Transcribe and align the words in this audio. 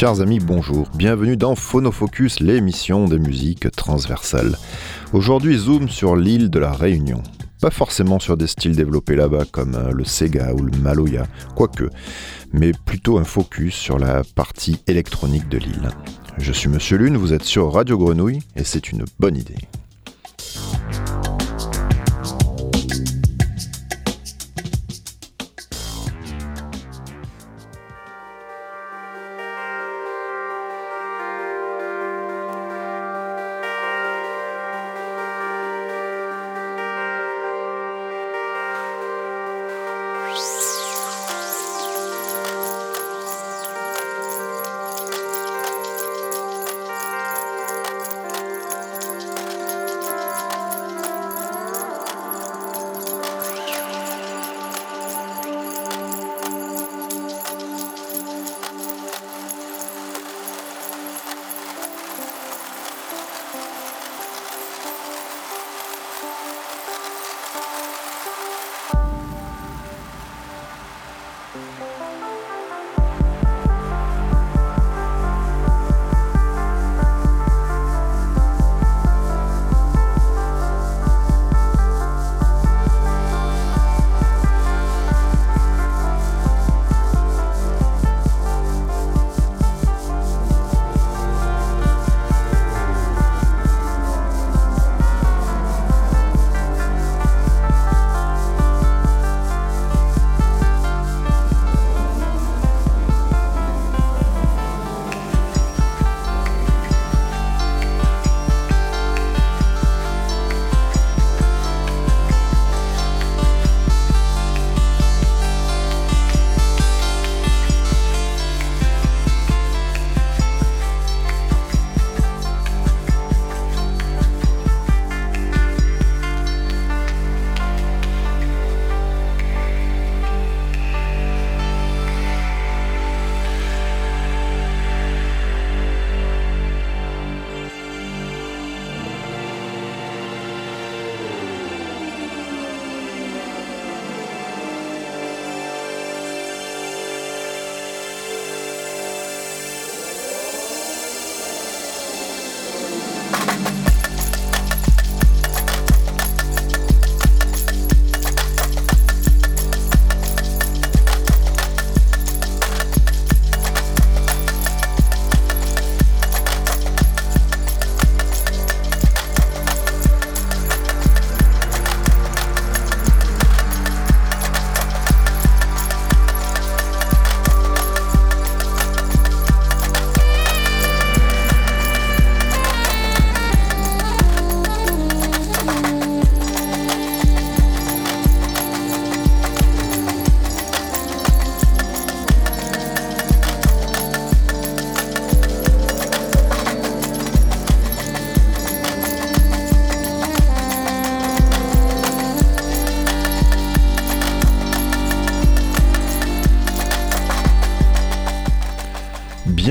Chers 0.00 0.22
amis, 0.22 0.40
bonjour. 0.40 0.88
Bienvenue 0.94 1.36
dans 1.36 1.54
Phonofocus, 1.54 2.40
l'émission 2.40 3.04
de 3.04 3.18
musique 3.18 3.70
transversale. 3.70 4.56
Aujourd'hui, 5.12 5.58
zoom 5.58 5.90
sur 5.90 6.16
l'île 6.16 6.48
de 6.48 6.58
la 6.58 6.72
Réunion. 6.72 7.22
Pas 7.60 7.70
forcément 7.70 8.18
sur 8.18 8.38
des 8.38 8.46
styles 8.46 8.74
développés 8.74 9.14
là-bas 9.14 9.44
comme 9.52 9.74
euh, 9.74 9.92
le 9.92 10.04
Sega 10.04 10.54
ou 10.54 10.62
le 10.62 10.72
Maloya, 10.78 11.26
quoique, 11.54 11.90
mais 12.54 12.72
plutôt 12.86 13.18
un 13.18 13.24
focus 13.24 13.74
sur 13.74 13.98
la 13.98 14.22
partie 14.34 14.78
électronique 14.86 15.50
de 15.50 15.58
l'île. 15.58 15.90
Je 16.38 16.52
suis 16.54 16.70
Monsieur 16.70 16.96
Lune, 16.96 17.18
vous 17.18 17.34
êtes 17.34 17.44
sur 17.44 17.70
Radio 17.70 17.98
Grenouille 17.98 18.40
et 18.56 18.64
c'est 18.64 18.92
une 18.92 19.04
bonne 19.18 19.36
idée. 19.36 19.68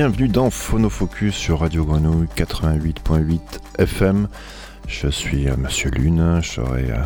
Bienvenue 0.00 0.28
dans 0.28 0.48
Phonofocus 0.48 1.34
sur 1.34 1.60
Radio 1.60 1.84
Grenouille 1.84 2.26
88.8 2.34 3.38
FM. 3.78 4.28
Je 4.88 5.08
suis 5.08 5.46
euh, 5.46 5.58
Monsieur 5.58 5.90
Lune, 5.90 6.40
je 6.42 6.52
serai 6.52 6.90
euh, 6.90 7.02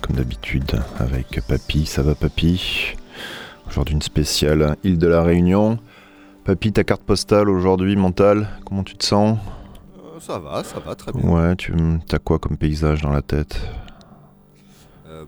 comme 0.00 0.16
d'habitude 0.16 0.82
avec 0.98 1.40
Papy. 1.46 1.86
Ça 1.86 2.02
va 2.02 2.16
Papy? 2.16 2.96
Aujourd'hui 3.68 3.94
une 3.94 4.02
spéciale 4.02 4.76
île 4.82 4.98
de 4.98 5.06
la 5.06 5.22
Réunion. 5.22 5.78
Papy, 6.42 6.72
ta 6.72 6.82
carte 6.82 7.04
postale 7.04 7.48
aujourd'hui 7.48 7.94
mentale, 7.94 8.48
comment 8.66 8.82
tu 8.82 8.96
te 8.96 9.04
sens? 9.04 9.38
Euh, 9.98 10.18
Ça 10.18 10.40
va, 10.40 10.64
ça 10.64 10.80
va 10.80 10.96
très 10.96 11.12
bien. 11.12 11.22
Ouais, 11.22 11.54
tu 11.54 11.72
as 12.10 12.18
quoi 12.18 12.40
comme 12.40 12.56
paysage 12.56 13.02
dans 13.02 13.12
la 13.12 13.22
tête? 13.22 13.60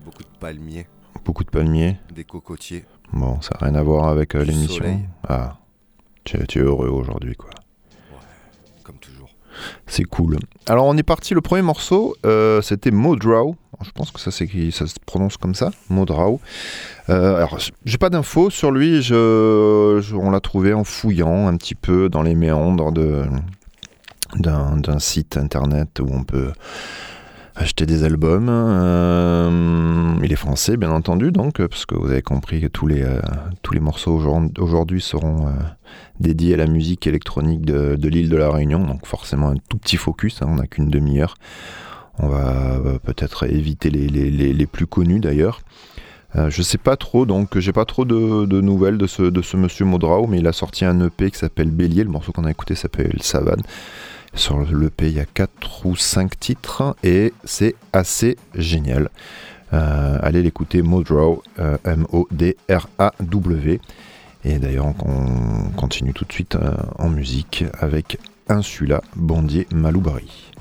Beaucoup 0.03 0.23
de 0.23 0.37
palmiers. 0.37 0.85
Beaucoup 1.23 1.45
de 1.45 1.49
palmiers 1.49 1.97
Des 2.13 2.25
cocotiers. 2.25 2.83
Bon, 3.13 3.39
ça 3.39 3.51
n'a 3.61 3.67
rien 3.67 3.75
à 3.75 3.83
voir 3.83 4.09
avec 4.09 4.33
l'émission. 4.33 4.99
Ah, 5.25 5.55
tu, 6.25 6.37
es 6.37 6.61
heureux 6.61 6.89
aujourd'hui, 6.89 7.35
quoi. 7.35 7.49
Ouais, 8.11 8.17
comme 8.83 8.97
toujours. 8.97 9.29
C'est 9.87 10.03
cool. 10.03 10.37
Alors, 10.67 10.85
on 10.85 10.97
est 10.97 11.03
parti. 11.03 11.33
Le 11.33 11.41
premier 11.41 11.61
morceau, 11.61 12.15
euh, 12.25 12.61
c'était 12.61 12.91
Modraw. 12.91 13.55
Je 13.83 13.91
pense 13.91 14.11
que 14.11 14.19
ça, 14.19 14.31
ça 14.31 14.87
se 14.87 14.93
prononce 15.05 15.37
comme 15.37 15.55
ça, 15.55 15.71
Modraw. 15.89 16.39
Euh, 17.09 17.37
alors, 17.37 17.59
j'ai 17.85 17.97
pas 17.97 18.09
d'infos 18.09 18.49
sur 18.49 18.71
lui. 18.71 19.01
Je, 19.01 20.15
on 20.15 20.31
l'a 20.31 20.39
trouvé 20.39 20.73
en 20.73 20.83
fouillant 20.83 21.47
un 21.47 21.57
petit 21.57 21.75
peu 21.75 22.09
dans 22.09 22.23
les 22.23 22.35
méandres 22.35 22.91
d'un 22.91 24.99
site 24.99 25.37
internet 25.37 25.99
où 25.99 26.07
on 26.11 26.23
peut 26.23 26.51
acheter 27.55 27.85
des 27.85 28.03
albums. 28.03 28.49
Euh, 28.49 30.15
il 30.23 30.31
est 30.31 30.37
français, 30.37 30.77
bien 30.77 30.91
entendu, 30.91 31.31
donc, 31.31 31.65
parce 31.65 31.85
que 31.85 31.95
vous 31.95 32.11
avez 32.11 32.21
compris 32.21 32.61
que 32.61 32.67
tous 32.67 32.87
les, 32.87 33.01
euh, 33.01 33.19
tous 33.61 33.73
les 33.73 33.79
morceaux 33.79 34.21
aujourd'hui 34.59 35.01
seront 35.01 35.47
euh, 35.47 35.51
dédiés 36.19 36.55
à 36.55 36.57
la 36.57 36.67
musique 36.67 37.07
électronique 37.07 37.61
de, 37.61 38.07
l'île 38.07 38.29
de 38.29 38.37
la 38.37 38.49
Réunion, 38.49 38.85
donc 38.85 39.05
forcément 39.05 39.49
un 39.49 39.55
tout 39.69 39.77
petit 39.77 39.97
focus, 39.97 40.41
hein, 40.41 40.47
on 40.49 40.55
n'a 40.55 40.67
qu'une 40.67 40.89
demi-heure. 40.89 41.35
On 42.17 42.29
va 42.29 42.79
peut-être 43.03 43.45
éviter 43.45 43.89
les, 43.89 44.07
les, 44.07 44.31
les, 44.31 44.65
plus 44.65 44.87
connus 44.87 45.19
d'ailleurs. 45.19 45.59
je 46.33 46.61
sais 46.61 46.77
pas 46.77 46.95
trop, 46.95 47.25
donc 47.25 47.59
j'ai 47.59 47.73
pas 47.73 47.83
trop 47.83 48.05
de, 48.05 48.45
de, 48.45 48.61
nouvelles 48.61 48.97
de 48.97 49.05
ce, 49.05 49.23
de 49.23 49.41
ce 49.41 49.57
monsieur 49.57 49.83
Modrao, 49.83 50.25
mais 50.25 50.37
il 50.37 50.47
a 50.47 50.53
sorti 50.53 50.85
un 50.85 51.07
EP 51.07 51.29
qui 51.29 51.37
s'appelle 51.37 51.71
Bélier. 51.71 52.05
Le 52.05 52.09
morceau 52.09 52.31
qu'on 52.31 52.45
a 52.45 52.51
écouté 52.51 52.73
s'appelle 52.73 53.17
Savane. 53.19 53.63
Sur 54.35 54.59
le 54.59 54.89
P, 54.89 55.07
il 55.07 55.15
y 55.15 55.19
a 55.19 55.25
4 55.25 55.85
ou 55.85 55.95
5 55.95 56.39
titres 56.39 56.95
et 57.03 57.33
c'est 57.45 57.75
assez 57.93 58.37
génial. 58.53 59.09
Euh, 59.73 60.19
allez 60.21 60.43
l'écouter, 60.43 60.81
Modraw, 60.81 61.41
euh, 61.59 61.77
M-O-D-R-A-W. 61.85 63.79
Et 64.43 64.59
d'ailleurs, 64.59 64.93
on 65.03 65.69
continue 65.71 66.13
tout 66.13 66.25
de 66.25 66.33
suite 66.33 66.55
euh, 66.55 66.73
en 66.99 67.09
musique 67.09 67.63
avec 67.79 68.19
Insula, 68.47 69.01
Bondier, 69.15 69.67
Maloubari. 69.73 70.51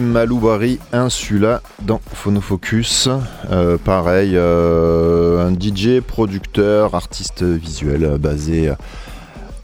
Maloubari 0.00 0.78
Insula 0.92 1.62
dans 1.82 1.98
Phonofocus. 2.12 3.08
Euh, 3.50 3.78
pareil, 3.78 4.32
euh, 4.34 5.48
un 5.48 5.54
DJ, 5.54 6.00
producteur, 6.00 6.94
artiste 6.94 7.42
visuel 7.42 8.18
basé 8.18 8.70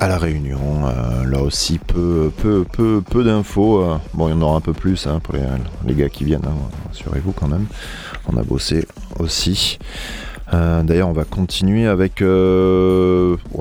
à 0.01 0.09
La 0.09 0.17
Réunion. 0.17 0.87
Euh, 0.87 1.27
là 1.27 1.43
aussi, 1.43 1.79
peu, 1.79 2.33
peu, 2.39 2.65
peu, 2.65 3.03
peu 3.03 3.23
d'infos. 3.23 3.85
bon, 4.15 4.29
il 4.29 4.31
y 4.31 4.35
en 4.35 4.41
aura 4.41 4.57
un 4.57 4.61
peu 4.63 4.73
plus 4.73 5.07
hein, 5.07 5.21
pour 5.23 5.35
les, 5.35 5.95
gars 5.95 6.09
qui 6.09 6.25
viennent, 6.25 6.47
hein, 6.47 6.57
assurez-vous 6.91 7.33
quand 7.33 7.49
même. 7.49 7.67
On 8.33 8.39
a 8.39 8.43
bossé 8.43 8.87
aussi. 9.19 9.79
D'ailleurs, 10.51 11.09
on 11.09 11.13
va 11.13 11.25
continuer 11.25 11.87
avec, 11.87 12.21
ouais, 12.21 12.27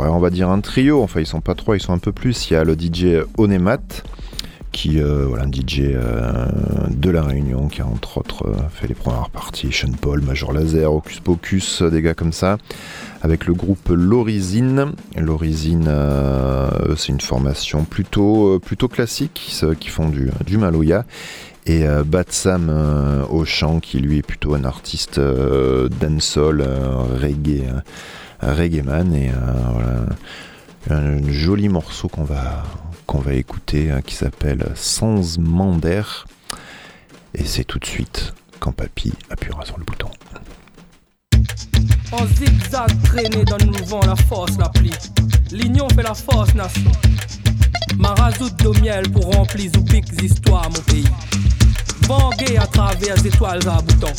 on 0.07 0.19
va 0.19 0.29
dire 0.29 0.49
un 0.49 0.61
trio. 0.61 1.03
Enfin, 1.03 1.19
ils 1.19 1.27
sont 1.27 1.41
pas 1.41 1.55
trois, 1.55 1.75
ils 1.75 1.81
sont 1.81 1.93
un 1.93 1.99
peu 1.99 2.13
plus. 2.13 2.49
Il 2.49 2.53
y 2.53 2.55
a 2.55 2.63
le 2.63 2.73
DJ 2.73 3.25
Onemat 3.37 4.03
qui 4.71 4.99
euh, 4.99 5.27
un 5.39 5.51
DJ 5.51 5.81
euh, 5.81 6.47
de 6.89 7.09
la 7.09 7.23
Réunion 7.23 7.67
qui 7.67 7.81
a 7.81 7.85
entre 7.85 8.19
autres 8.19 8.47
euh, 8.47 8.53
fait 8.69 8.87
les 8.87 8.95
premières 8.95 9.29
parties, 9.29 9.71
Sean 9.71 9.91
Paul, 9.91 10.21
Major 10.21 10.53
Laser, 10.53 10.93
Ocus 10.93 11.19
Pocus, 11.19 11.81
des 11.81 12.01
gars 12.01 12.13
comme 12.13 12.31
ça, 12.31 12.57
avec 13.21 13.45
le 13.45 13.53
groupe 13.53 13.89
L'Orisine. 13.89 14.93
L'Orisine, 15.17 15.91
c'est 16.95 17.09
une 17.09 17.21
formation 17.21 17.83
plutôt, 17.83 18.59
plutôt 18.59 18.87
classique 18.87 19.33
qui, 19.33 19.89
font 19.89 20.09
du, 20.09 20.57
Maloya. 20.57 21.05
Et 21.67 21.83
Batsam 22.05 22.71
au 23.29 23.45
chant, 23.45 23.79
qui 23.79 23.99
lui 23.99 24.17
est 24.17 24.25
plutôt 24.25 24.55
un 24.55 24.63
artiste 24.63 25.19
dancehall, 25.19 26.65
reggae, 27.21 27.63
reggae 28.41 28.83
man. 28.83 29.13
Et 29.13 29.29
voilà, 29.73 30.05
un 30.89 31.29
joli 31.29 31.69
morceau 31.69 32.07
qu'on 32.07 32.23
va, 32.23 32.63
qu'on 33.11 33.19
va 33.19 33.33
écouter 33.33 33.91
hein, 33.91 33.99
qui 34.01 34.15
s'appelle 34.15 34.65
Sans 34.73 35.37
Mander. 35.37 36.03
Et 37.33 37.43
c'est 37.43 37.65
tout 37.65 37.77
de 37.77 37.85
suite 37.85 38.33
quand 38.61 38.71
Papy 38.71 39.11
appuiera 39.29 39.65
sur 39.65 39.77
le 39.77 39.83
bouton. 39.83 40.09
En 42.13 42.25
zigzag 42.25 42.89
traîné 43.03 43.43
dans 43.43 43.57
le 43.57 43.65
mouvement, 43.65 43.99
la 44.05 44.15
force 44.15 44.57
la 44.57 44.69
plie. 44.69 44.93
L'union 45.51 45.89
fait 45.89 46.03
la 46.03 46.13
force 46.13 46.55
nation. 46.55 46.91
Ma 47.97 48.13
rasoute 48.13 48.55
de 48.63 48.79
miel 48.79 49.11
pour 49.11 49.25
remplir 49.35 49.69
Zoubik 49.73 50.05
histoires 50.23 50.69
mon 50.69 50.81
pays. 50.83 51.07
Vanguer 52.03 52.57
à 52.57 52.67
travers 52.67 53.25
étoiles 53.25 53.67
à 53.67 53.81
boutons. 53.81 54.13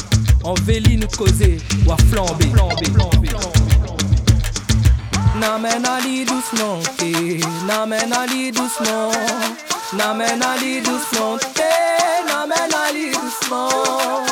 En 0.44 0.52
véli 0.52 0.98
nous 0.98 1.08
causer 1.16 1.56
ou 1.86 1.92
à 1.92 1.96
flamber. 1.96 2.50
flamber, 2.50 2.90
flamber, 2.90 3.28
flamber. 3.28 3.81
Na 5.42 5.58
men 5.58 5.84
ali 5.84 6.24
doucement, 6.24 6.86
na 7.66 7.84
men 7.84 8.12
ali 8.12 8.52
doucement, 8.52 9.12
na 9.92 10.14
men 10.14 10.40
ali 10.40 10.80
doucement, 10.80 11.42
na 12.28 12.46
ali 12.86 13.10
doucement. 13.10 14.31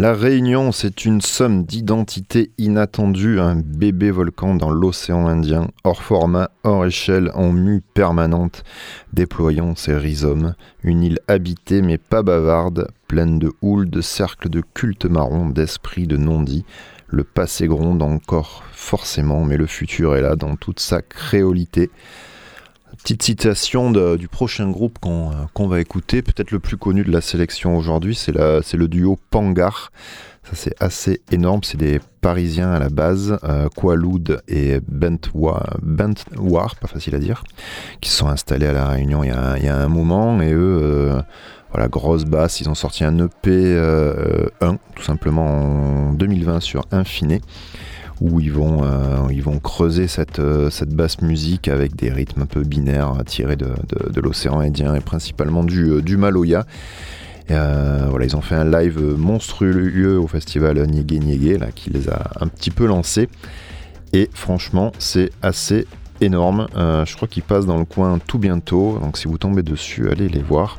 La 0.00 0.14
Réunion, 0.14 0.72
c'est 0.72 1.04
une 1.04 1.20
somme 1.20 1.64
d'identités 1.64 2.52
inattendues, 2.56 3.38
un 3.38 3.56
bébé 3.56 4.10
volcan 4.10 4.54
dans 4.54 4.70
l'océan 4.70 5.26
Indien, 5.26 5.68
hors 5.84 6.02
format, 6.02 6.48
hors 6.64 6.86
échelle, 6.86 7.30
en 7.34 7.52
mue 7.52 7.82
permanente, 7.92 8.64
déployant 9.12 9.76
ses 9.76 9.94
rhizomes. 9.94 10.54
Une 10.82 11.02
île 11.02 11.18
habitée 11.28 11.82
mais 11.82 11.98
pas 11.98 12.22
bavarde, 12.22 12.88
pleine 13.08 13.38
de 13.38 13.52
houles, 13.60 13.90
de 13.90 14.00
cercles 14.00 14.48
de 14.48 14.62
culte 14.72 15.04
marron, 15.04 15.50
d'esprits 15.50 16.06
de 16.06 16.16
non-dits. 16.16 16.64
Le 17.08 17.22
passé 17.22 17.66
gronde 17.66 18.00
encore 18.00 18.64
forcément, 18.72 19.44
mais 19.44 19.58
le 19.58 19.66
futur 19.66 20.16
est 20.16 20.22
là 20.22 20.34
dans 20.34 20.56
toute 20.56 20.80
sa 20.80 21.02
créolité. 21.02 21.90
Petite 22.98 23.22
citation 23.22 23.90
du 23.90 24.28
prochain 24.28 24.70
groupe 24.70 24.98
qu'on 24.98 25.68
va 25.68 25.80
écouter, 25.80 26.22
peut-être 26.22 26.50
le 26.50 26.58
plus 26.58 26.76
connu 26.76 27.02
de 27.02 27.10
la 27.10 27.20
sélection 27.20 27.76
aujourd'hui, 27.76 28.14
c'est 28.14 28.32
le 28.32 28.88
duo 28.88 29.18
Pangar. 29.30 29.90
Ça 30.44 30.52
c'est 30.54 30.82
assez 30.82 31.20
énorme, 31.30 31.60
c'est 31.62 31.76
des 31.76 32.00
Parisiens 32.20 32.72
à 32.72 32.78
la 32.78 32.88
base, 32.88 33.38
euh, 33.44 33.68
et 34.48 34.80
Bentwar, 34.88 35.76
Bentwar, 35.82 36.76
pas 36.76 36.88
facile 36.88 37.14
à 37.14 37.18
dire, 37.18 37.44
qui 38.00 38.10
se 38.10 38.16
sont 38.18 38.28
installés 38.28 38.66
à 38.66 38.72
la 38.72 38.88
Réunion 38.88 39.22
il 39.22 39.30
y 39.30 39.68
a, 39.68 39.76
un 39.76 39.88
moment, 39.88 40.40
et 40.42 40.52
eux, 40.52 40.80
euh, 40.82 41.22
voilà, 41.70 41.88
grosse 41.88 42.24
basse, 42.24 42.60
ils 42.60 42.68
ont 42.68 42.74
sorti 42.74 43.04
un 43.04 43.16
EP 43.18 43.50
1, 43.50 43.54
euh, 43.54 44.48
tout 44.94 45.02
simplement 45.02 46.08
en 46.08 46.12
2020 46.12 46.60
sur 46.60 46.84
Infiné 46.90 47.40
où 48.20 48.40
ils 48.40 48.52
vont, 48.52 48.84
euh, 48.84 49.58
creuser 49.62 50.08
cette, 50.08 50.38
euh, 50.38 50.70
cette 50.70 50.94
basse 50.94 51.20
musique 51.22 51.68
avec 51.68 51.96
des 51.96 52.10
rythmes 52.10 52.42
un 52.42 52.46
peu 52.46 52.62
binaires 52.62 53.14
tirés 53.26 53.56
de, 53.56 53.72
l'océan 54.20 54.60
Indien 54.60 54.94
et 54.94 55.00
principalement 55.00 55.64
du, 55.64 55.90
euh, 55.90 56.16
Maloya. 56.16 56.66
voilà, 57.48 58.24
ils 58.24 58.36
ont 58.36 58.40
fait 58.40 58.54
un 58.54 58.70
live 58.70 59.00
monstrueux 59.16 60.18
au 60.18 60.26
festival 60.26 60.78
Niégué 60.86 61.18
Niégué, 61.18 61.58
qui 61.74 61.90
les 61.90 62.08
a 62.08 62.30
un 62.40 62.46
petit 62.46 62.70
peu 62.70 62.86
lancés. 62.86 63.28
Et 64.12 64.28
franchement, 64.34 64.92
c'est 64.98 65.30
assez 65.40 65.86
énorme. 66.20 66.66
je 66.74 67.16
crois 67.16 67.28
qu'ils 67.28 67.42
passent 67.42 67.66
dans 67.66 67.78
le 67.78 67.84
coin 67.84 68.18
tout 68.18 68.38
bientôt. 68.38 68.98
Donc 69.00 69.16
si 69.16 69.28
vous 69.28 69.38
tombez 69.38 69.62
dessus, 69.62 70.10
allez 70.10 70.28
les 70.28 70.42
voir. 70.42 70.78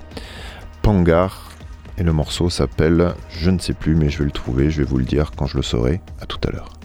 Pangar. 0.81 1.49
Et 1.97 2.03
le 2.03 2.13
morceau 2.13 2.49
s'appelle, 2.49 3.13
je 3.29 3.51
ne 3.51 3.59
sais 3.59 3.73
plus, 3.73 3.95
mais 3.95 4.09
je 4.09 4.19
vais 4.19 4.25
le 4.25 4.31
trouver, 4.31 4.71
je 4.71 4.79
vais 4.79 4.87
vous 4.87 4.97
le 4.97 5.05
dire 5.05 5.31
quand 5.35 5.45
je 5.45 5.57
le 5.57 5.63
saurai. 5.63 6.01
À 6.19 6.25
tout 6.25 6.39
à 6.47 6.51
l'heure. 6.51 6.80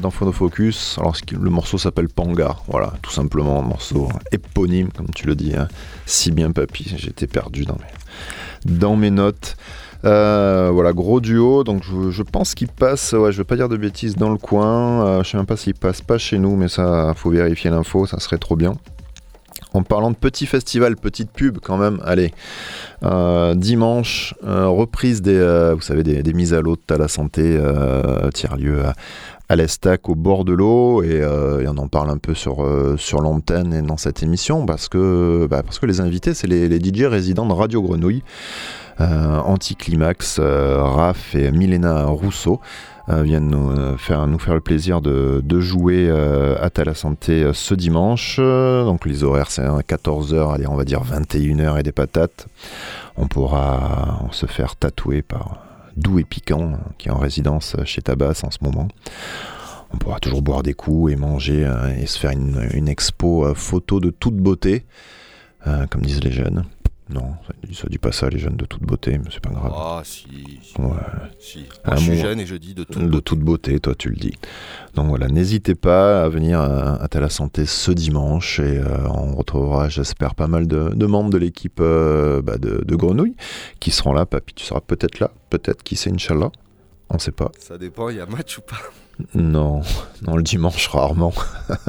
Dans 0.00 0.10
Phonofocus. 0.10 0.96
Alors 0.98 1.16
le 1.30 1.50
morceau 1.50 1.78
s'appelle 1.78 2.08
Pangar, 2.08 2.64
voilà, 2.68 2.94
tout 3.02 3.10
simplement, 3.10 3.58
un 3.58 3.66
morceau 3.66 4.08
éponyme, 4.32 4.88
comme 4.90 5.10
tu 5.14 5.26
le 5.26 5.34
dis, 5.34 5.54
hein. 5.56 5.68
si 6.06 6.30
bien 6.30 6.50
papy, 6.52 6.94
j'étais 6.96 7.26
perdu 7.26 7.64
dans 7.64 7.76
mes, 7.76 8.78
dans 8.78 8.96
mes 8.96 9.10
notes. 9.10 9.56
Euh, 10.04 10.70
voilà, 10.72 10.92
gros 10.92 11.20
duo, 11.20 11.64
donc 11.64 11.82
je, 11.82 12.22
pense 12.22 12.54
qu'il 12.54 12.68
passe, 12.68 13.12
ouais, 13.12 13.32
je 13.32 13.38
veux 13.38 13.44
pas 13.44 13.56
dire 13.56 13.68
de 13.68 13.76
bêtises, 13.76 14.14
dans 14.14 14.30
le 14.30 14.38
coin, 14.38 15.06
euh, 15.06 15.24
je 15.24 15.30
sais 15.30 15.36
même 15.36 15.46
pas 15.46 15.56
s'il 15.56 15.74
passe 15.74 16.00
pas 16.00 16.18
chez 16.18 16.38
nous, 16.38 16.54
mais 16.54 16.68
ça, 16.68 17.12
faut 17.16 17.30
vérifier 17.30 17.70
l'info, 17.70 18.06
ça 18.06 18.20
serait 18.20 18.38
trop 18.38 18.56
bien. 18.56 18.74
En 19.76 19.82
parlant 19.82 20.10
de 20.10 20.16
petit 20.16 20.46
festival, 20.46 20.96
petite 20.96 21.30
pub 21.30 21.58
quand 21.62 21.76
même, 21.76 22.00
allez. 22.04 22.32
Euh, 23.02 23.54
dimanche, 23.54 24.34
reprise 24.42 25.22
des, 25.22 25.38
vous 25.74 25.82
savez, 25.82 26.02
des, 26.02 26.32
mises 26.32 26.54
à 26.54 26.60
l'eau 26.60 26.76
à 26.88 26.96
la 26.96 27.08
santé, 27.08 27.60
tiers-lieu 28.32 28.82
à 29.48 29.56
l'Estac, 29.56 30.08
au 30.08 30.14
bord 30.14 30.44
de 30.44 30.52
l'eau, 30.52 31.02
et, 31.02 31.20
euh, 31.20 31.64
on 31.68 31.78
en 31.78 31.88
parle 31.88 32.10
un 32.10 32.18
peu 32.18 32.34
sur, 32.34 32.64
euh, 32.64 32.96
sur 32.96 33.20
l'antenne 33.20 33.72
et 33.72 33.82
dans 33.82 33.96
cette 33.96 34.22
émission, 34.22 34.66
parce 34.66 34.88
que, 34.88 35.46
bah, 35.48 35.62
parce 35.62 35.78
que 35.78 35.86
les 35.86 36.00
invités, 36.00 36.34
c'est 36.34 36.48
les, 36.48 36.68
les 36.68 36.78
DJ 36.78 37.04
résidents 37.04 37.46
de 37.46 37.52
Radio 37.52 37.80
Grenouille, 37.82 38.22
euh, 38.22 38.85
Anticlimax, 38.98 40.38
euh, 40.40 40.82
Raph 40.82 41.34
et 41.34 41.50
Milena 41.50 42.04
Rousseau. 42.04 42.60
euh, 43.08 43.22
viennent 43.22 43.48
nous 43.48 43.70
euh, 43.70 43.96
faire, 43.96 44.26
le 44.26 44.60
plaisir 44.60 45.00
de, 45.00 45.60
jouer 45.60 46.08
euh, 46.08 46.56
à 46.60 46.70
Tala 46.70 46.94
Santé 46.94 47.42
euh, 47.42 47.52
ce 47.52 47.74
dimanche. 47.74 48.36
Euh, 48.40 48.84
Donc 48.84 49.06
les 49.06 49.22
horaires 49.22 49.50
c'est 49.50 49.62
à 49.62 49.78
14h, 49.78 50.54
allez 50.54 50.66
on 50.66 50.76
va 50.76 50.84
dire 50.84 51.02
21h 51.04 51.78
et 51.78 51.82
des 51.82 51.92
patates. 51.92 52.46
On 53.16 53.28
pourra 53.28 54.28
se 54.32 54.46
faire 54.46 54.76
tatouer 54.76 55.22
par 55.22 55.58
Doux 55.96 56.18
et 56.18 56.24
Piquant 56.24 56.78
qui 56.98 57.08
est 57.08 57.12
en 57.12 57.18
résidence 57.18 57.76
chez 57.84 58.02
Tabas 58.02 58.42
en 58.44 58.50
ce 58.50 58.58
moment. 58.62 58.88
On 59.92 59.98
pourra 59.98 60.18
toujours 60.20 60.42
boire 60.42 60.62
des 60.62 60.74
coups 60.74 61.12
et 61.12 61.16
manger 61.16 61.64
euh, 61.64 61.94
et 61.96 62.06
se 62.06 62.18
faire 62.18 62.32
une, 62.32 62.88
expo 62.88 63.46
euh, 63.46 63.54
photo 63.54 64.00
de 64.00 64.10
toute 64.10 64.36
beauté, 64.36 64.84
euh, 65.66 65.86
comme 65.86 66.02
disent 66.02 66.22
les 66.22 66.32
jeunes. 66.32 66.64
Non, 67.08 67.34
ça, 67.46 67.54
ça 67.72 67.88
dit 67.88 67.98
pas 67.98 68.10
ça 68.10 68.28
les 68.28 68.38
jeunes 68.38 68.56
de 68.56 68.64
toute 68.64 68.82
beauté, 68.82 69.16
mais 69.18 69.30
c'est 69.32 69.40
pas 69.40 69.50
grave. 69.50 69.72
Ah, 69.72 70.02
si. 70.04 70.26
si. 70.60 70.80
Ouais. 70.80 70.88
si. 71.38 71.64
Un 71.84 71.90
Moi, 71.90 71.96
je 72.00 72.02
suis 72.02 72.18
jeune 72.18 72.40
et 72.40 72.46
je 72.46 72.56
dis 72.56 72.74
de 72.74 72.82
tout. 72.82 72.98
de 73.00 73.20
toute 73.20 73.38
beauté, 73.38 73.78
toi 73.78 73.94
tu 73.94 74.08
le 74.10 74.16
dis. 74.16 74.34
Donc 74.94 75.06
voilà, 75.08 75.28
n'hésitez 75.28 75.76
pas 75.76 76.24
à 76.24 76.28
venir 76.28 76.58
à, 76.60 76.96
à 77.00 77.06
Tala 77.08 77.28
Santé 77.30 77.64
ce 77.64 77.92
dimanche 77.92 78.58
et 78.58 78.78
euh, 78.78 79.06
on 79.08 79.36
retrouvera, 79.36 79.88
j'espère, 79.88 80.34
pas 80.34 80.48
mal 80.48 80.66
de, 80.66 80.88
de 80.94 81.06
membres 81.06 81.30
de 81.30 81.38
l'équipe 81.38 81.78
euh, 81.80 82.42
bah, 82.42 82.58
de, 82.58 82.82
de 82.84 82.96
Grenouille 82.96 83.36
qui 83.78 83.92
seront 83.92 84.12
là. 84.12 84.26
Papy, 84.26 84.54
tu 84.54 84.64
seras 84.64 84.80
peut-être 84.80 85.20
là, 85.20 85.30
peut-être, 85.50 85.84
qui 85.84 85.94
sait, 85.94 86.10
Inch'Allah. 86.10 86.50
On 87.08 87.20
sait 87.20 87.30
pas. 87.30 87.52
Ça 87.60 87.78
dépend, 87.78 88.08
il 88.08 88.16
y 88.16 88.20
a 88.20 88.26
match 88.26 88.58
ou 88.58 88.62
pas 88.62 88.76
Non, 89.34 89.80
non, 90.26 90.36
le 90.36 90.42
dimanche, 90.42 90.88
rarement. 90.88 91.32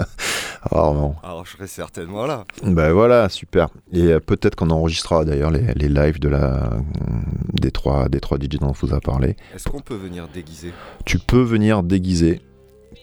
rarement. 0.62 1.16
Alors, 1.24 1.46
je 1.46 1.52
serai 1.52 1.68
certainement 1.68 2.26
là. 2.26 2.46
Ben 2.64 2.92
voilà, 2.92 3.28
super. 3.30 3.70
Et 3.92 4.14
euh, 4.14 4.20
peut-être 4.20 4.56
qu'on 4.56 4.70
enregistrera 4.70 5.26
d'ailleurs 5.26 5.52
les, 5.52 5.74
les 5.74 5.90
lives 5.90 6.20
de 6.20 6.30
la, 6.30 6.70
des, 7.54 7.72
trois, 7.72 8.08
des 8.08 8.20
trois 8.20 8.38
DJ 8.38 8.60
dont 8.60 8.70
on 8.70 8.72
vous 8.72 8.94
a 8.94 9.02
parlé. 9.02 9.36
Est-ce 9.54 9.68
qu'on 9.68 9.82
peut 9.82 9.96
venir 9.96 10.28
déguisé 10.34 10.74
Tu 11.06 11.20
peux 11.20 11.42
venir 11.42 11.84
déguisé, 11.84 12.42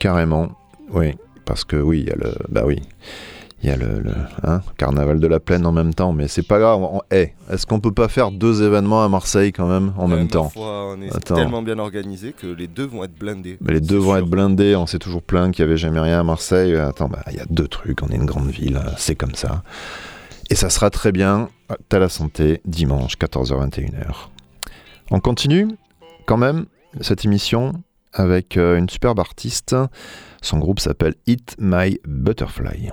carrément. 0.01 0.57
Oui, 0.91 1.15
parce 1.45 1.65
que 1.65 1.77
oui, 1.77 2.01
il 2.01 2.09
y 2.09 2.11
a 2.11 2.17
le. 2.17 2.35
Bah 2.49 2.63
oui. 2.65 2.81
Il 3.65 3.69
y 3.69 3.73
a 3.73 3.77
le, 3.77 3.99
le, 4.01 4.13
hein, 4.43 4.61
carnaval 4.77 5.19
de 5.21 5.27
la 5.27 5.41
plaine 5.41 5.65
en 5.65 5.73
même 5.73 5.95
temps, 5.95 6.13
mais 6.13 6.29
c'est 6.29 6.47
pas 6.47 6.59
grave. 6.59 6.83
On- 6.83 7.01
eh, 7.11 7.33
Est-ce 7.51 7.65
qu'on 7.67 7.81
peut 7.81 7.95
pas 7.95 8.09
faire 8.09 8.31
deux 8.31 8.63
événements 8.63 9.03
à 9.03 9.09
Marseille 9.09 9.53
quand 9.53 9.67
même 9.67 9.95
en 9.97 10.11
Ouais, 10.11 10.17
même 10.19 10.29
temps 10.29 10.51
foi, 10.51 10.93
on 10.95 11.01
est 11.01 11.09
Attends. 11.17 11.35
tellement 11.35 11.63
bien 11.63 11.79
organisé 11.79 12.35
que 12.35 12.47
les 12.47 12.67
deux 12.67 12.85
vont 12.85 13.05
être 13.05 13.19
blindés. 13.19 13.57
Mais 13.63 13.73
Les 13.73 13.81
deux 13.81 13.97
vont 13.97 14.11
sûr. 14.11 14.19
être 14.19 14.27
blindés, 14.29 14.77
on 14.77 14.85
s'est 14.87 14.99
toujours 14.99 15.23
plaint 15.23 15.51
qu'il 15.51 15.65
y 15.65 15.67
avait 15.67 15.79
jamais 15.79 15.99
rien 16.01 16.21
à 16.21 16.23
Marseille. 16.23 16.77
Attends, 16.77 17.09
bah 17.09 17.23
il 17.31 17.37
y 17.37 17.41
a 17.41 17.47
deux 17.49 17.67
trucs, 17.67 18.03
on 18.03 18.09
est 18.09 18.17
une 18.17 18.27
grande 18.27 18.51
ville, 18.51 18.79
c'est 18.99 19.15
comme 19.17 19.35
ça. 19.35 19.63
Et 20.51 20.55
ça 20.57 20.69
sera 20.69 20.91
très 20.91 21.11
bien. 21.11 21.49
T'as 21.89 21.99
la 21.99 22.11
santé, 22.11 22.61
dimanche, 22.67 23.17
14h-21h. 23.17 24.29
On 25.11 25.21
continue 25.21 25.69
quand 26.27 26.37
même 26.37 26.67
cette 27.01 27.25
émission 27.25 27.73
avec 28.13 28.59
euh, 28.59 28.77
une 28.77 28.91
superbe 28.91 29.21
artiste. 29.21 29.75
Son 30.43 30.59
groupe 30.59 30.81
s'appelle 30.81 31.15
Eat 31.27 31.57
My 31.59 31.99
Butterfly. 32.07 32.91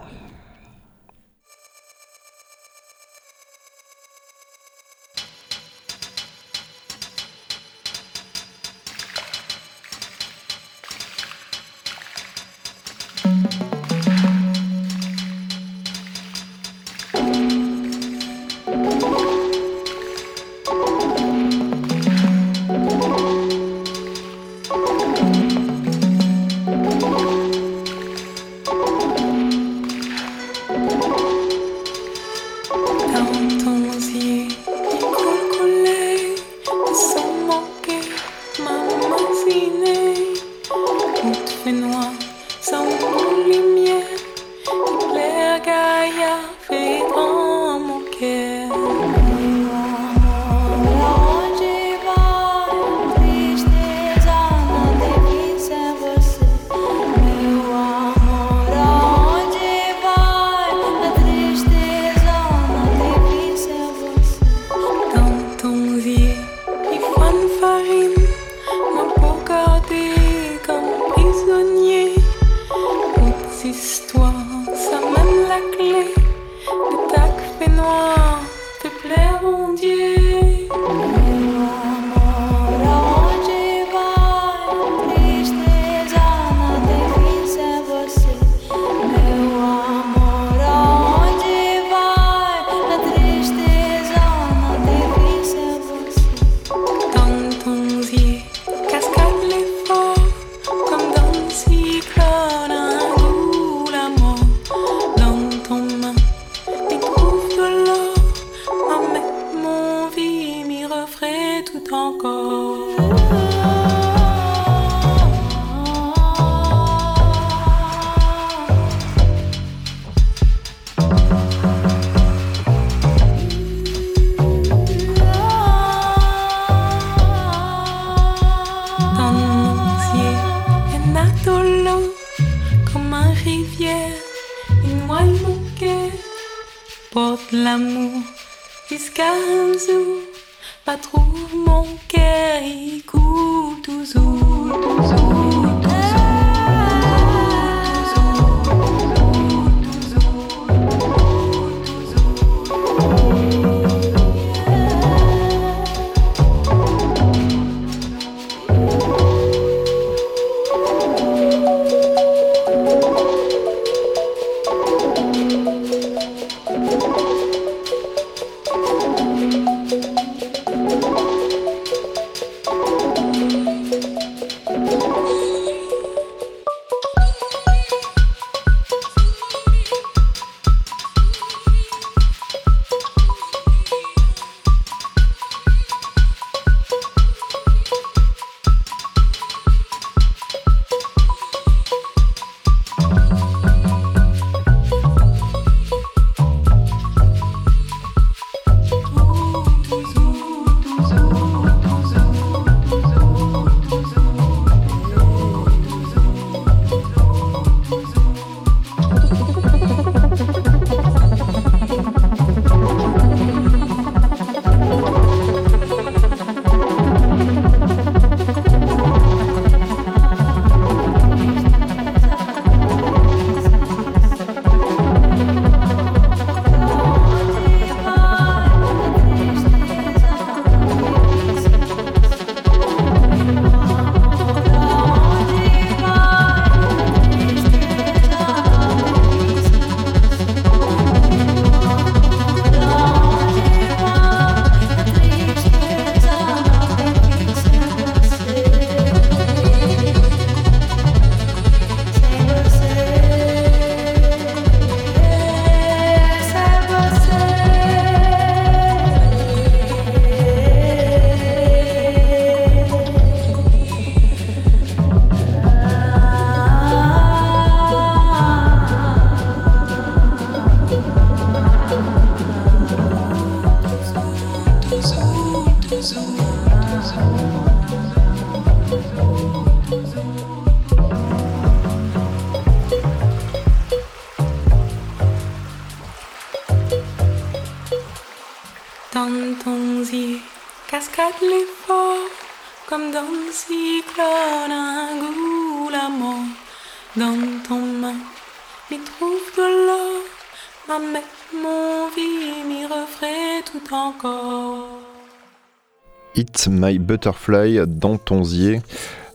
Hit 306.36 306.68
My 306.70 307.00
Butterfly 307.00 307.80
dans 307.88 308.18
Tonzier 308.18 308.82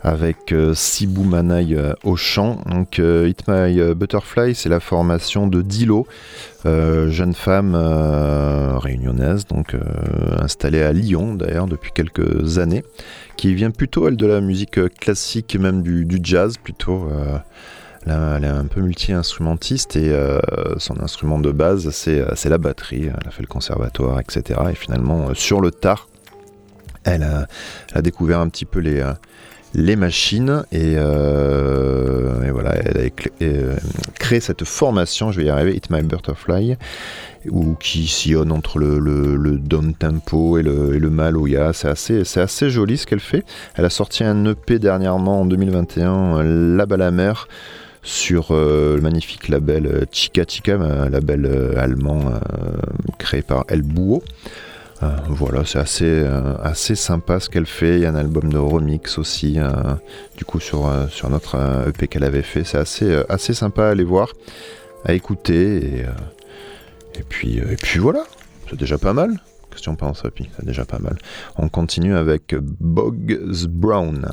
avec 0.07 0.53
euh, 0.53 0.73
Sibou 0.73 1.25
Manaï 1.25 1.75
euh, 1.75 1.93
au 2.05 2.15
chant. 2.15 2.61
Donc 2.67 3.01
euh, 3.01 3.29
Hit 3.29 3.49
My 3.49 3.81
euh, 3.81 3.95
Butterfly, 3.95 4.55
c'est 4.55 4.69
la 4.69 4.79
formation 4.79 5.49
de 5.49 5.63
Dilo, 5.63 6.07
euh, 6.65 7.11
jeune 7.11 7.35
femme 7.35 7.75
réunionnaise, 7.75 9.47
donc 9.47 9.77
installée 10.39 10.83
à 10.83 10.93
Lyon 10.93 11.35
d'ailleurs 11.35 11.67
depuis 11.67 11.91
quelques 11.93 12.59
années, 12.59 12.85
qui 13.37 13.55
vient 13.55 13.73
plutôt 13.73 14.07
elle 14.07 14.17
de 14.17 14.27
la 14.27 14.41
musique 14.41 14.79
classique 15.01 15.57
même 15.57 15.83
du, 15.83 16.07
jazz 16.23 16.57
plutôt. 16.57 17.09
Là, 18.07 18.37
elle 18.37 18.45
est 18.45 18.49
un 18.49 18.67
peu 18.67 18.81
multi-instrumentiste 18.81 19.97
et 19.97 20.15
son 20.79 21.03
instrument 21.03 21.41
de 21.41 21.51
base, 21.51 21.91
c'est 21.91 22.49
la 22.49 22.59
batterie. 22.59 23.05
Elle 23.07 23.29
a 23.29 23.31
fait 23.31 23.43
le 23.43 23.49
conservatoire, 23.49 24.21
etc. 24.21 24.61
Et 24.71 24.75
finalement, 24.75 25.35
sur 25.35 25.61
le 25.61 25.71
tard, 25.71 26.09
elle 27.07 27.23
a, 27.95 28.03
découvert 28.03 28.41
un 28.41 28.49
petit 28.49 28.65
peu 28.65 28.81
les, 28.81 29.01
euh, 29.01 29.97
machines 29.97 30.65
et, 30.73 30.95
euh, 30.97 32.43
et 32.43 32.51
voilà, 32.51 32.75
elle 32.77 32.99
a 32.99 33.11
euh, 33.43 33.77
créé 34.19 34.41
cette 34.41 34.65
formation, 34.65 35.31
je 35.31 35.41
vais 35.41 35.47
y 35.47 35.51
arriver, 35.51 35.75
Hit 35.75 35.89
My 35.91 36.03
Butterfly, 36.03 36.77
où, 37.49 37.75
qui 37.75 38.09
sillonne 38.09 38.51
entre 38.51 38.79
le, 38.79 38.99
le, 38.99 39.37
le 39.37 39.59
down 39.59 39.95
tempo 39.95 40.59
et 40.59 40.63
le, 40.63 41.11
maloya. 41.11 41.73
C'est 41.73 41.89
assez, 42.39 42.71
joli 42.71 42.99
ce 42.99 43.07
qu'elle 43.07 43.21
fait. 43.21 43.45
Elle 43.77 43.85
a 43.85 43.91
sorti 43.91 44.25
un 44.25 44.45
EP 44.47 44.79
dernièrement 44.79 45.43
en 45.43 45.47
2021, 45.47 46.39
euh, 46.39 46.77
La 46.77 47.07
à 47.07 47.11
mer, 47.13 47.47
sur 48.03 48.53
le 48.53 49.01
magnifique 49.01 49.49
label 49.49 50.07
Chica 50.13 50.45
Chica, 50.47 50.75
un 50.77 51.11
label 51.11 51.75
allemand 51.77 52.35
créé 53.19 53.43
par 53.43 53.65
El 53.69 53.83
Bouo. 53.83 54.23
Euh, 55.03 55.09
voilà, 55.29 55.65
c'est 55.65 55.79
assez, 55.79 56.05
euh, 56.07 56.57
assez 56.63 56.95
sympa 56.95 57.39
ce 57.41 57.51
qu'elle 57.51 57.67
fait. 57.67 57.97
Il 57.97 58.03
y 58.03 58.07
a 58.07 58.11
un 58.11 58.15
album 58.15 58.51
de 58.51 58.59
remix 58.59 59.19
aussi, 59.19 59.59
euh, 59.59 59.71
du 60.37 60.45
coup, 60.45 60.61
sur, 60.61 60.91
sur 61.11 61.29
notre 61.29 61.57
EP 61.89 62.09
qu'elle 62.09 62.25
avait 62.25 62.43
fait. 62.43 62.65
C'est 62.65 62.79
assez, 62.79 63.23
assez 63.29 63.55
sympa 63.55 63.87
à 63.87 63.91
aller 63.91 64.05
voir, 64.05 64.33
à 65.05 65.13
écouter. 65.13 65.77
Et, 65.77 66.01
et, 67.19 67.23
puis, 67.29 67.59
et 67.59 67.77
puis 67.77 67.99
voilà, 67.99 68.25
c'est 68.71 68.79
déjà 68.79 68.99
pas 68.99 69.13
mal. 69.13 69.31
Qu'est-ce 69.71 69.81
que 69.81 69.85
tu 69.85 69.91
en 69.91 69.97
penses, 69.97 70.25
Happy? 70.25 70.49
C'est 70.57 70.65
déjà 70.65 70.85
pas 70.87 70.99
mal. 70.99 71.19
On 71.57 71.69
continue 71.69 72.17
avec 72.17 72.55
Boggs 72.81 73.39
Brown. 73.69 74.33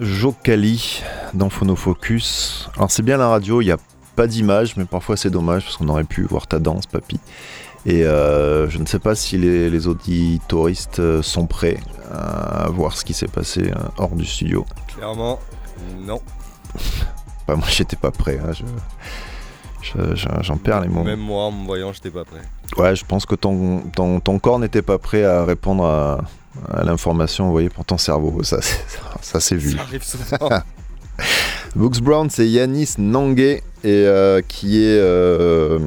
Jokali 0.00 1.02
dans 1.34 1.50
Phonofocus. 1.50 2.68
Alors 2.76 2.90
c'est 2.90 3.02
bien 3.02 3.16
la 3.16 3.28
radio, 3.28 3.60
il 3.60 3.66
n'y 3.66 3.72
a 3.72 3.78
pas 4.16 4.26
d'image, 4.26 4.76
mais 4.76 4.84
parfois 4.84 5.16
c'est 5.16 5.30
dommage 5.30 5.64
parce 5.64 5.76
qu'on 5.76 5.88
aurait 5.88 6.04
pu 6.04 6.22
voir 6.22 6.46
ta 6.46 6.58
danse, 6.58 6.86
papy. 6.86 7.18
Et 7.86 8.04
euh, 8.04 8.68
je 8.68 8.78
ne 8.78 8.86
sais 8.86 8.98
pas 8.98 9.14
si 9.14 9.38
les, 9.38 9.70
les 9.70 9.86
auditoristes 9.86 10.98
euh, 10.98 11.22
sont 11.22 11.46
prêts 11.46 11.78
à 12.12 12.68
voir 12.70 12.96
ce 12.96 13.04
qui 13.04 13.14
s'est 13.14 13.28
passé 13.28 13.70
euh, 13.70 13.74
hors 13.98 14.10
du 14.14 14.24
studio. 14.24 14.66
Clairement, 14.96 15.38
non. 16.00 16.20
Bah, 17.46 17.56
moi 17.56 17.66
j'étais 17.70 17.96
pas 17.96 18.10
prêt, 18.10 18.38
hein, 18.44 18.52
je- 18.52 18.62
je- 19.80 20.14
je- 20.14 20.28
j'en 20.42 20.58
perds 20.58 20.82
les 20.82 20.88
mots. 20.88 21.02
Même 21.02 21.18
moi, 21.20 21.44
en 21.44 21.50
me 21.52 21.64
voyant, 21.64 21.94
j'étais 21.94 22.10
pas 22.10 22.26
prêt. 22.26 22.42
Ouais, 22.76 22.94
je 22.94 23.06
pense 23.06 23.24
que 23.24 23.34
ton, 23.36 23.80
ton, 23.96 24.20
ton 24.20 24.38
corps 24.38 24.58
n'était 24.58 24.82
pas 24.82 24.98
prêt 24.98 25.24
à 25.24 25.46
répondre 25.46 25.86
à, 25.86 26.18
à 26.72 26.84
l'information 26.84 27.48
envoyée 27.48 27.68
par 27.70 27.84
ton 27.84 27.98
cerveau. 27.98 28.42
Ça, 28.42 28.58
c'est- 28.62 28.84
ça, 29.20 29.40
c'est 29.40 29.56
vu. 29.56 29.72
Ça 29.72 29.82
arrive 29.82 30.02
souvent. 30.04 30.48
Books 31.76 32.00
Brown, 32.00 32.30
c'est 32.30 32.48
Yanis 32.48 32.94
Nangué, 32.98 33.62
et, 33.84 33.88
euh, 34.06 34.40
qui 34.46 34.82
est 34.82 34.98
euh, 34.98 35.78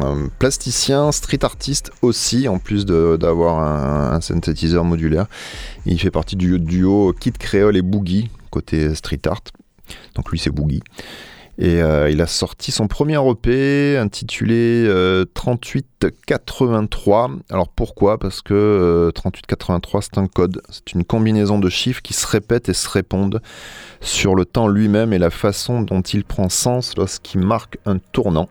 un 0.00 0.28
plasticien, 0.38 1.10
street 1.12 1.38
artiste 1.44 1.90
aussi, 2.02 2.48
en 2.48 2.58
plus 2.58 2.84
de- 2.84 3.16
d'avoir 3.18 3.58
un, 3.60 4.12
un 4.14 4.20
synthétiseur 4.20 4.84
modulaire. 4.84 5.26
Il 5.86 5.98
fait 6.00 6.10
partie 6.10 6.36
du 6.36 6.58
duo 6.60 7.14
Kid 7.18 7.38
Creole 7.38 7.76
et 7.76 7.82
Boogie, 7.82 8.30
côté 8.50 8.94
street 8.94 9.20
art. 9.26 9.40
Donc 10.14 10.30
lui, 10.30 10.38
c'est 10.38 10.50
Boogie. 10.50 10.82
Et 11.58 11.82
euh, 11.82 12.08
il 12.10 12.22
a 12.22 12.26
sorti 12.26 12.72
son 12.72 12.88
premier 12.88 13.18
EP 13.28 13.98
intitulé 13.98 14.84
euh, 14.86 15.26
3883. 15.34 17.30
Alors 17.50 17.68
pourquoi? 17.68 18.18
Parce 18.18 18.40
que 18.40 18.54
euh, 18.54 19.10
3883 19.10 20.02
c'est 20.02 20.18
un 20.18 20.26
code, 20.28 20.62
c'est 20.70 20.94
une 20.94 21.04
combinaison 21.04 21.58
de 21.58 21.68
chiffres 21.68 22.00
qui 22.00 22.14
se 22.14 22.26
répètent 22.26 22.70
et 22.70 22.74
se 22.74 22.88
répondent 22.88 23.42
sur 24.00 24.34
le 24.34 24.46
temps 24.46 24.66
lui-même 24.66 25.12
et 25.12 25.18
la 25.18 25.28
façon 25.28 25.82
dont 25.82 26.00
il 26.00 26.24
prend 26.24 26.48
sens 26.48 26.96
lorsqu'il 26.96 27.40
marque 27.40 27.76
un 27.84 27.98
tournant. 27.98 28.48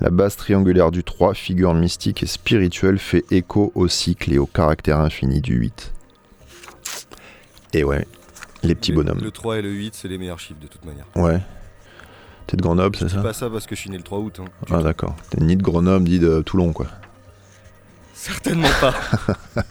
La 0.00 0.10
base 0.10 0.36
triangulaire 0.36 0.90
du 0.92 1.02
3, 1.02 1.34
figure 1.34 1.74
mystique 1.74 2.22
et 2.22 2.26
spirituelle, 2.26 2.98
fait 2.98 3.24
écho 3.32 3.72
au 3.74 3.88
cycle 3.88 4.32
et 4.32 4.38
au 4.38 4.46
caractère 4.46 5.00
infini 5.00 5.40
du 5.40 5.54
8. 5.54 5.92
Et 7.72 7.82
ouais, 7.82 8.06
les 8.62 8.76
petits 8.76 8.92
bonhommes. 8.92 9.18
Le 9.20 9.30
3 9.32 9.58
et 9.58 9.62
le 9.62 9.70
8, 9.70 9.94
c'est 9.94 10.06
les 10.06 10.18
meilleurs 10.18 10.38
chiffres 10.38 10.60
de 10.60 10.68
toute 10.68 10.84
manière. 10.84 11.06
Ouais. 11.16 11.40
T'es 12.48 12.56
de 12.56 12.62
Grenoble, 12.62 12.96
c'est 12.98 13.08
ça 13.10 13.20
pas 13.20 13.32
ça 13.32 13.48
parce 13.48 13.66
que 13.66 13.76
je 13.76 13.80
suis 13.82 13.90
né 13.90 13.96
le 13.98 14.02
3 14.02 14.18
août. 14.18 14.40
hein. 14.40 14.46
Ah 14.70 14.82
d'accord. 14.82 15.14
T'es 15.30 15.40
ni 15.44 15.54
de 15.54 15.62
Grenoble, 15.62 16.08
ni 16.08 16.18
de 16.18 16.40
Toulon, 16.40 16.72
quoi. 16.72 16.86
Certainement 18.14 18.68
pas. 18.80 18.94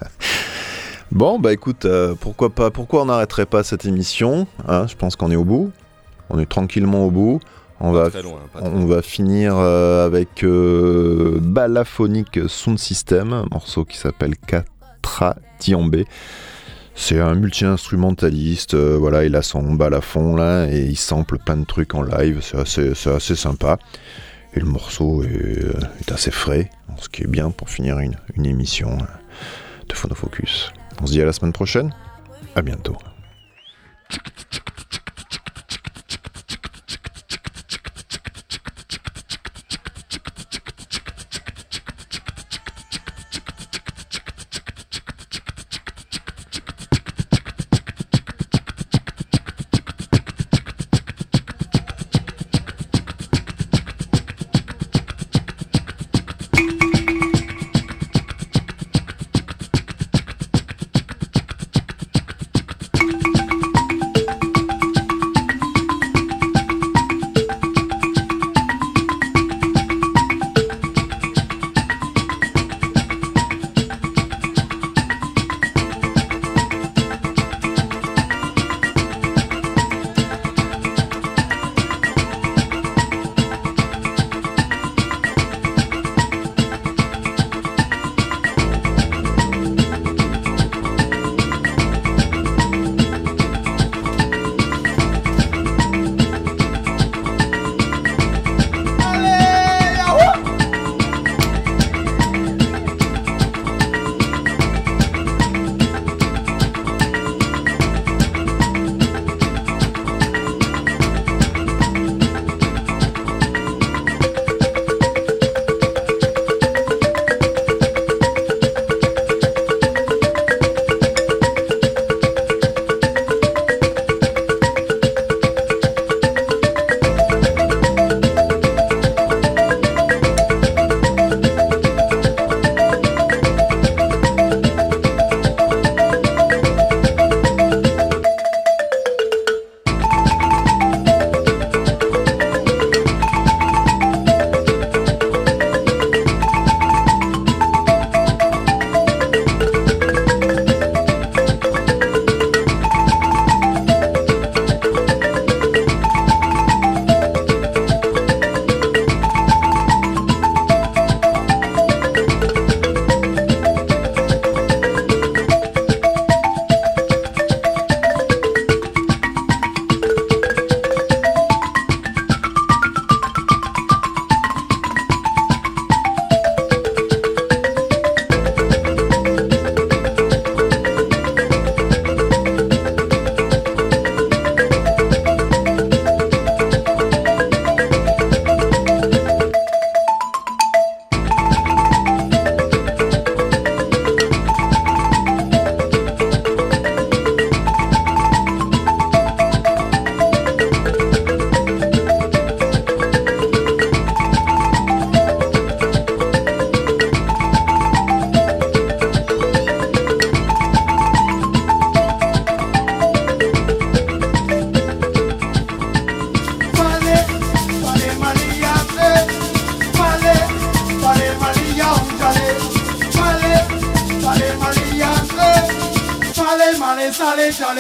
Bon, 1.12 1.40
bah 1.40 1.54
écoute, 1.54 1.86
euh, 1.86 2.16
pourquoi 2.20 2.50
pas 2.50 2.70
Pourquoi 2.70 3.04
on 3.04 3.06
n'arrêterait 3.06 3.46
pas 3.46 3.63
cette 3.63 3.86
émission 3.86 4.46
hein? 4.68 4.88
Je 4.88 4.96
pense 4.96 5.16
qu'on 5.16 5.32
est 5.32 5.38
au 5.38 5.46
bout. 5.46 5.72
On 6.30 6.38
est 6.38 6.46
tranquillement 6.46 7.06
au 7.06 7.12
bout. 7.12 7.40
On 7.80 7.94
va, 7.94 8.10
très 8.10 8.22
loin. 8.22 8.40
pas 8.52 8.60
très 8.60 8.70
on 8.70 8.86
va 8.86 9.02
finir 9.02 9.56
euh, 9.56 10.06
avec 10.06 10.44
euh, 10.44 11.38
Balaphonic 11.42 12.50
Sound 12.50 12.78
System, 12.78 13.32
un 13.32 13.46
morceau 13.52 13.86
qui 13.86 13.98
s'appelle 13.98 14.36
Katra 14.36 15.38
Diambé. 15.62 16.06
C'est 17.00 17.20
un 17.20 17.36
multi-instrumentaliste, 17.36 18.74
euh, 18.74 18.98
voilà, 18.98 19.24
il 19.24 19.36
a 19.36 19.44
son 19.44 19.76
balafon 19.76 20.36
là 20.36 20.66
et 20.66 20.82
il 20.82 20.98
sample 20.98 21.38
plein 21.38 21.56
de 21.56 21.64
trucs 21.64 21.94
en 21.94 22.02
live, 22.02 22.42
c'est 22.42 22.58
assez, 22.58 23.36
sympa. 23.36 23.78
Et 24.56 24.60
le 24.60 24.66
morceau 24.66 25.24
est, 25.24 25.64
euh, 25.64 25.74
assez 26.12 26.32
frais, 26.32 26.72
ce 27.00 27.08
qui 27.08 27.22
est 27.22 27.28
bien 27.28 27.52
pour 27.52 27.70
finir 27.70 28.00
une, 28.00 28.16
une 28.36 28.48
émission 28.48 28.98
euh, 29.00 29.06
de 29.88 29.94
Phonofocus. 29.94 30.74
On 31.00 31.06
se 31.06 31.12
dit 31.12 31.22
à 31.22 31.26
la 31.26 31.34
semaine 31.34 31.54
prochaine, 31.54 31.94
à 32.56 32.64
bientôt. 32.64 32.98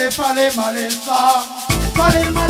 Palais, 0.07 0.15
Palais, 0.15 0.55
Malessa. 0.55 1.43
Palais, 1.93 2.31
Malessa. 2.31 2.46